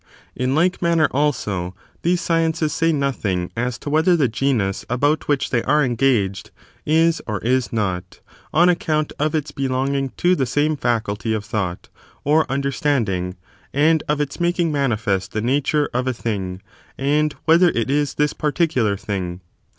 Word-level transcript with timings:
In 0.35 0.55
like 0.55 0.81
manner, 0.81 1.07
also, 1.11 1.75
these 2.01 2.21
sciences 2.21 2.73
say 2.73 2.91
nothing 2.91 3.51
as 3.55 3.77
to 3.77 3.89
whether 3.91 4.15
the 4.17 4.27
genus 4.27 4.83
about 4.89 5.27
which 5.27 5.51
they 5.51 5.61
are 5.61 5.85
engaged 5.85 6.49
is 6.87 7.21
or 7.27 7.37
is 7.41 7.71
not, 7.71 8.19
on 8.51 8.67
account 8.67 9.13
of 9.19 9.35
its 9.35 9.51
belonging 9.51 10.09
to 10.17 10.35
the 10.35 10.47
same 10.47 10.75
fiiculty 10.75 11.35
of 11.35 11.45
thought 11.45 11.87
or 12.23 12.51
understanding, 12.51 13.35
and 13.75 14.01
of 14.09 14.19
its 14.19 14.39
making 14.39 14.71
manifest 14.71 15.33
the 15.33 15.39
nature, 15.41 15.87
of 15.93 16.07
a 16.07 16.13
thing, 16.13 16.63
and 16.97 17.35
whether 17.45 17.69
it 17.69 17.91
is 17.91 18.15
this 18.15 18.33
particular 18.33 18.97
thing. 18.97 19.39